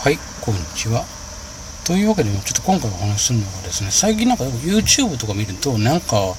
[0.00, 1.04] はい、こんにちは。
[1.84, 6.34] というわけで、ちょっと今回お話しするのはですね、最近なんか YouTube とか見ると、なんか、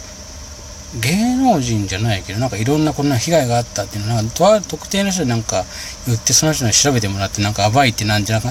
[1.00, 5.64] 芸能人じゃないけど、なんかいろんなこんな被害があったっていうのは、とある特定の人になんか
[6.08, 8.48] 言って、その人に調べてもらって、なんか暴いてなんじゃなか、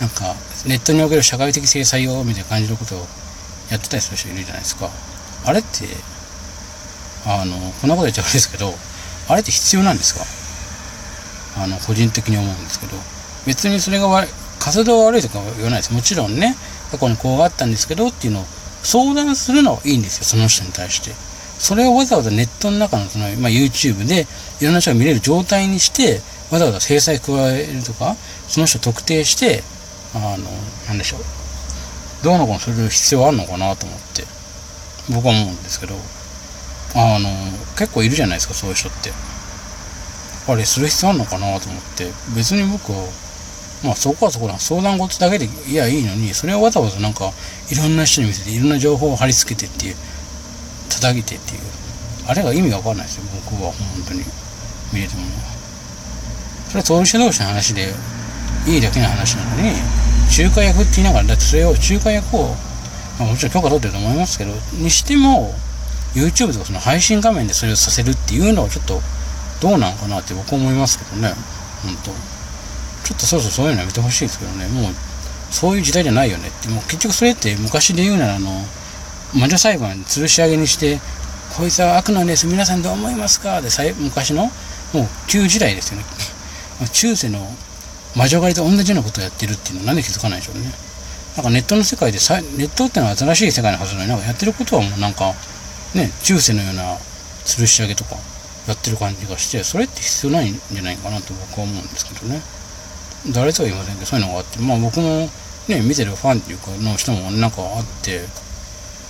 [0.00, 0.34] なんか、
[0.64, 3.06] ネットにおける社会的制裁をみたいな感じのことを
[3.70, 4.88] やってたりする人いるじゃないですか。
[5.44, 5.86] あれって、
[7.26, 8.72] あの、こんなこと言っちゃうんですけど、
[9.28, 10.24] あれって必要なんですか？
[11.62, 12.96] あの、個人的に思うんですけど、
[13.44, 14.08] 別にそれが、
[14.64, 15.92] 活動が悪いとか言わないです。
[15.92, 16.56] もちろんね、
[16.90, 18.44] 過去にこうがあったんですけどっていうのを
[18.82, 21.12] 相談するのはいいんですよ、その人に対して。
[21.58, 24.26] それをわざわざネットの中のその、まあ、YouTube で
[24.60, 28.16] いろんな人が見れる状態にして、わざわざ制裁加えるとか、
[28.48, 29.62] その人特定して、
[30.14, 30.48] あの、
[30.88, 31.20] なんでしょう。
[32.24, 34.24] どうのこうのする必要あるのかなと思って、
[35.10, 35.94] 僕は思うんですけど、
[36.94, 37.28] あの、
[37.76, 39.12] 結構いるじゃないですか、そういう人って。
[40.46, 43.04] あれ、する必要あるのかなと思って、別に僕は、
[43.84, 44.58] まあそこはそこだ。
[44.58, 47.32] 相談事だけでいやいいのに、それをわざわざなんか、
[47.70, 49.96] いろんな人に見せて、いろんな情報を貼り付けてっていう、
[50.88, 51.60] 叩いてっていう。
[52.26, 54.24] あれが意味がわかんないですよ、僕は本当に。
[54.92, 55.22] 見れても。
[56.68, 57.94] それは当事者同士の話で、
[58.66, 59.72] いいだけの話なのに、
[60.38, 62.56] 仲介役って言いながら、だってそれを、仲介役を、
[63.18, 65.54] まあ、もちろん許可取ってると思いますけど、にしても、
[66.14, 69.02] YouTube とかその配信画面でそれをさせるっていうのはちょっと、
[69.60, 71.34] どうなのかなって僕は思いますけどね、
[71.82, 72.33] 本当。
[73.04, 74.94] ちょっとそろそろそういうのやめてほしいですけどね、もう、
[75.50, 78.50] そういう時代じゃないよねって、もう結局それって昔で言うなら、あの、
[79.34, 81.00] 魔女裁判吊るし上げにして、
[81.56, 83.60] こいつは悪なんです、皆さんどう思いますか？
[83.60, 84.50] で、昔の、
[84.92, 86.04] もう旧時代ですよね。
[86.92, 87.54] 中世の
[88.16, 90.72] 魔女狩りと同じようなことをやってるっていうのはなんで気づかないでしょうね。
[91.36, 95.34] なんかネットの世界でさ、ネットってのは新しい世界のはずなのに、なんかやってることはもうなんか、
[95.94, 96.96] ね、中世のような
[97.44, 98.16] 吊るし上げとか
[98.66, 102.40] やってる感じがして、それって必要ないんじゃないかなと僕は思うんですけどね。
[103.32, 105.28] 誰とは言いませんけど、そういうのがあって、まあ僕も
[105.68, 108.20] ね、見てるファンっていうか、の人もなんかあって、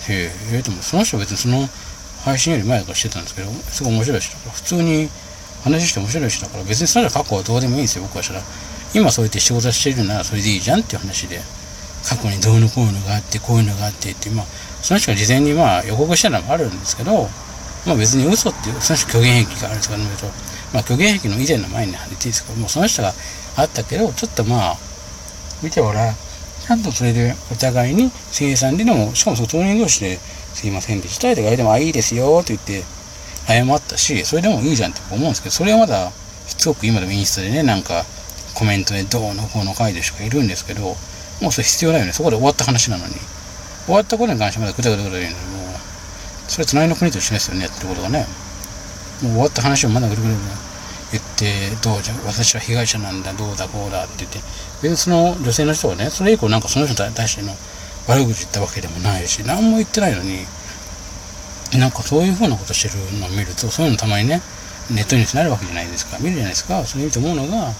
[0.08, 1.68] へえ、でもその人は別にその
[2.24, 5.08] 配信より前からしてたんですけど、すごい面白い人だから、普通に
[5.64, 8.42] 話して面白い人だから、別にその人過去はどうでもいいんですよ、僕はしたら。
[8.94, 11.40] 今そうやって仕事してるならそれでいいじゃんっていう話で、
[12.06, 14.46] 過去にどうのこうのがあって、こういうのがあってって、まあ、
[14.82, 17.28] その人が事前にまあ予告したのもあるんですけど、
[17.86, 20.04] まあ別に嘘っていう、その人虚言癖があるんですかね、
[20.72, 23.12] まあ虚言癖の以前の前に話っていいですかもうその人が
[23.56, 24.76] あったけど、ちょっとまあ、
[25.62, 30.18] 見てほら、ちゃんとそれでお互いに生産ででも、しかもその当人同士で
[30.54, 32.84] すいませんでしたって言われても、あ、いいですよって言って
[33.46, 36.10] 謝ったし、それでもいいじゃんって思うんですけど、それはまだ、
[36.46, 38.04] すごく今でもインスタでね、なんか
[38.54, 40.96] コメントでどうのこうの書いてる人がいるんですけど、
[41.42, 42.12] もうそれ必要ないよね。
[42.12, 43.14] そこで終わった話なのに。
[43.86, 48.26] 終わったことに関してまだぐだぐだぐだ言うのに、もう、それ隣の国と一緒ですよね、やってることがね。
[49.22, 50.46] もう終わった話をまだぐるぐるぐる
[51.18, 54.38] 言って、どうじゃ、私は被害者なんだ、どうだ、こうだって言って、
[54.82, 57.54] 別にその女性の人がね、それ以降なんかその人に対しての
[58.06, 60.46] 悪口言ったわけでもないし、何も言ってないのに、
[61.78, 64.42] なんかそういうふうなことしてるのを見ると、そういうのたまにね、
[64.90, 66.18] ネットニュースになるわけじゃないですか。
[66.18, 66.84] 見るじゃないですか。
[66.84, 67.72] それ見て思うのが、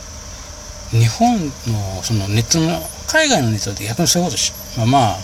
[0.90, 5.18] 日本のそのネットの、海外のネットって逆にそういうことし、まあまあ、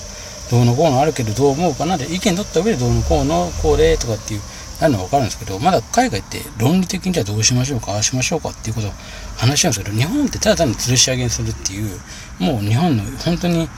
[0.51, 4.41] どうのこうのあるけどどう思うかなで意見取った上でどうのこうのこうでとかっていう
[4.81, 8.93] なるのは分かるんですけど、まだ海外って論理的にじゃあどうしましょうか、ああしましょうかっていうことを
[9.37, 12.01] 話し合うんですけど、日本ってただ単に吊るし上げにするっていう、
[12.39, 13.69] もう日本の本当に、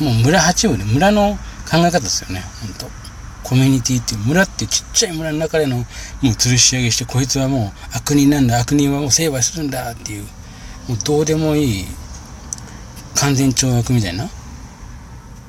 [0.00, 1.38] もう村八分で村の
[1.70, 3.02] 考え方ですよね、本当。
[3.42, 5.84] コミュニティっていう村ってちっちゃい村の中でのも
[6.22, 10.22] う吊るし上げして、こいつはもう悪人なんだ、悪人はもう成敗するんだっていう、
[10.88, 11.86] もうどうでもいい
[13.14, 14.28] 完全懲悪みたいな、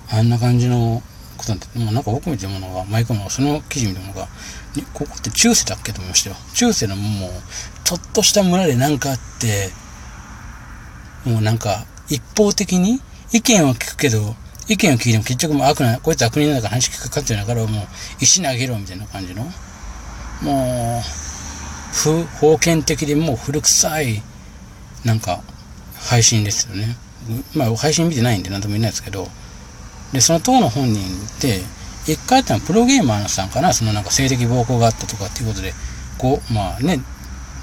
[0.09, 1.01] あんな感じの
[1.43, 4.27] ことなんて、もうなんか僕見てるものが、毎回もその記事見たものが、
[4.93, 6.35] ここって中世だっけと思いましたよ。
[6.55, 7.31] 中世のもう、
[7.83, 9.69] ちょっとした村で何かあって、
[11.25, 14.35] もうなんか、一方的に意見は聞くけど、
[14.67, 17.87] 意見を聞いても結局もう悪な、こいつ悪人だから話聞くかっていうだからもう、
[18.19, 19.43] 石投げろみたいな感じの、
[20.41, 24.23] もう、不、封建的でもう古臭い、
[25.03, 25.41] なんか、
[25.95, 26.97] 配信ですよね。
[27.55, 29.29] まあ、配信見てないんで何とも言えないですけど、
[30.13, 31.61] で、その当の本人って、
[32.05, 35.73] 一回あってのはプロゲーマーさんかな、そのなんか性的暴行があったとかっていうことで、
[36.17, 36.99] こう、まあね、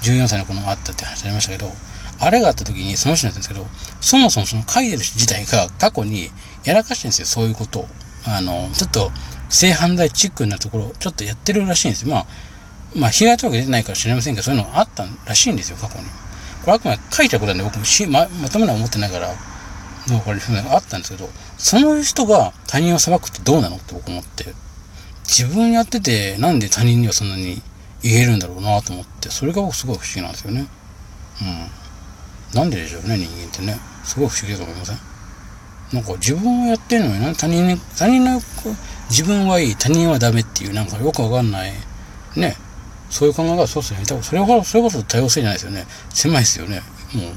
[0.01, 1.71] 14歳の子のがあったって話ありましたけど、
[2.19, 3.65] あれがあった時にその人なんですけど、
[4.01, 6.29] そもそもその書いてる人自体が過去に
[6.63, 7.87] やらかしてるんですよ、そういうことを。
[8.25, 9.11] あの、ちょっと
[9.49, 12.11] 性犯罪チックなところ、ちょっとやってるらしいんですよ。
[12.11, 12.25] まあ、
[12.95, 16.05] まあ、被害届出てないから知りませんけど、そういうのがあったらしいんですよ、過去に。
[16.63, 19.33] これあくまで書いたことなんで僕もしままとめな思ってないから、
[20.07, 24.53] どうこれあったんですけど、その人が他人を裁くってどうなのって僕思って、
[25.23, 27.61] 自分やっててなんで他人にはそんなに
[28.01, 30.67] 言えるんだろうなと思って、それが僕すごい不思議なんですよね。
[31.41, 32.59] うん。
[32.59, 33.77] なんででしょうね、人間ってね。
[34.03, 34.97] すごい不思議だと思いません？
[35.93, 38.39] なんか自分はやってんのにな他人に他人の
[39.09, 41.73] 自分はいい他人はダメっていうなんかよくわかんない
[42.37, 42.55] ね
[43.09, 46.81] そういう考えがそうですよねそれこそそれこそ多様性じゃないですよね狭いですよね
[47.13, 47.33] もう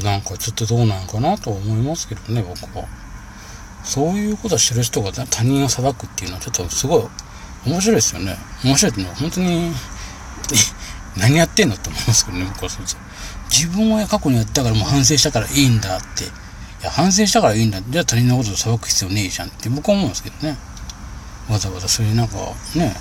[0.00, 2.84] なんかちょっとどうなんかなと思いますけどね、僕は。
[3.82, 7.02] そういうことをしてる人が他人を裁くっていうのはちょっとすごい
[7.66, 8.36] 面白いですよね。
[8.64, 9.72] 面白いっていうのは本当に
[11.16, 12.96] 何やってんのって思いますけどね、僕はそうです
[13.50, 16.24] 自分は過去にやったからもう反省したからいいんだって。
[16.24, 16.26] い
[16.82, 17.80] や、反省したからいいんだ。
[17.88, 20.56] じゃあ他人のことを裁く必要ねえじゃんって僕は思うんですけどね。
[21.48, 22.36] わざわざそういうなんか
[22.74, 22.94] ね、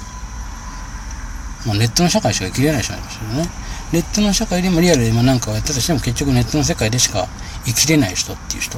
[1.66, 3.50] まあ、ネットの社会しか生きれない人なんですよね。
[3.92, 7.28] ネットの社会でもリアルで今なんかをやったとしても結局ネットの世界でしか
[7.66, 8.78] 生きれない人っていう人。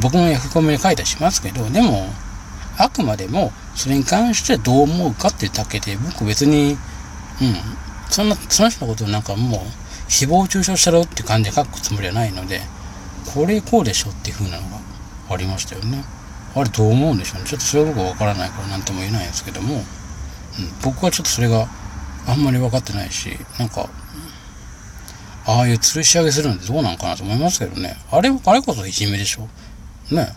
[0.00, 2.12] 僕もヤフコメに書いたりしますけど、でも、
[2.76, 6.78] あくまでもそれに関してどう思うかってだけで、僕別に、うん、
[8.10, 9.60] そんな、その人のことをなんかもう、
[10.10, 12.60] 誹謗中傷したろって感じで書くつもりはないので、
[13.32, 14.78] これこうでしょっていう風なのが
[15.30, 16.04] ありましたよね。
[16.54, 17.46] あれどう思うんでしょうね。
[17.46, 19.82] ちょっとそれは僕はわからないから何とも言えないんですけども、うん、
[20.82, 21.68] 僕はちょっとそれが
[22.26, 23.88] あんまり分かってないし、なんか、
[25.46, 27.96] ああいう吊るし上げするのってどうなんかなと思いますけどね。
[28.10, 29.48] あれ、あれこそいじめでしょ。
[30.14, 30.34] ね。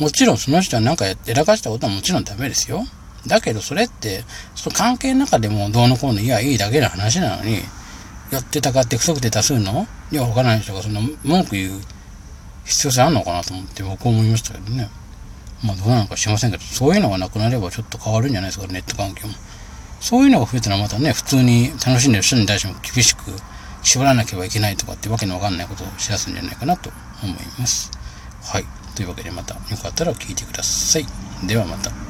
[0.00, 2.84] もちろんその人はなんかやらかしたことはもちろんダメですよ。
[3.26, 7.62] だけどそれって、その関係の中でもどうのこうのいやいいだけの話なのに、
[8.30, 11.80] やってたかって不足で多数のいや、わからない人がそんな文句言う
[12.64, 14.88] 必要性あるのかなと思って僕は思いましたけどね。
[15.62, 19.34] まあどうなのか知りませんけど、そういうのがなくなればちょっと変わるんじゃないですか、ネット環境も。
[20.00, 23.32] そういうのが増えたらまたね、普通に楽しんでる人に対しても厳しく
[23.82, 26.90] 縛らなければいけないとかってわけのわかんないことをしやすいんじゃないかなと
[27.22, 27.90] 思います。
[28.42, 28.64] はい。
[28.94, 31.06] というわけでまたよかったら聞いてください。
[31.46, 32.07] ではまた。